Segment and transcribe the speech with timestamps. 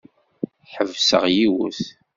[0.73, 1.79] Ḥebseɣ yiwet.